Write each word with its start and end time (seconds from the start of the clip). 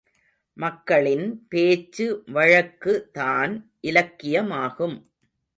மக்களின் 0.53 1.47
பேச்சு 1.49 2.23
வழக்குதான் 2.27 3.53
இலக்கியமாகும். 3.83 4.97